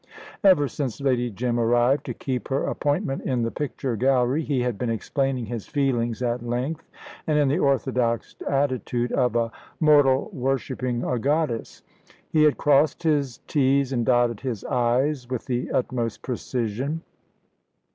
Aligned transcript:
Ever 0.43 0.67
since 0.67 0.99
Lady 0.99 1.29
Jim 1.29 1.59
arrived 1.59 2.07
to 2.07 2.15
keep 2.15 2.47
her 2.47 2.63
appointment 2.63 3.21
in 3.21 3.43
the 3.43 3.51
picture 3.51 3.95
gallery, 3.95 4.41
he 4.41 4.61
had 4.61 4.75
been 4.79 4.89
explaining 4.89 5.45
his 5.45 5.67
feelings 5.67 6.23
at 6.23 6.41
length, 6.41 6.89
and 7.27 7.37
in 7.37 7.49
the 7.49 7.59
orthodox 7.59 8.35
attitude 8.49 9.11
of 9.11 9.35
a 9.35 9.51
mortal 9.79 10.31
worshipping 10.33 11.03
a 11.03 11.19
goddess. 11.19 11.83
He 12.31 12.41
had 12.41 12.57
crossed 12.57 13.03
his 13.03 13.41
"t's" 13.45 13.93
and 13.93 14.03
dotted 14.03 14.39
his 14.39 14.63
"i's" 14.63 15.29
with 15.29 15.45
the 15.45 15.69
utmost 15.69 16.23
precision. 16.23 17.03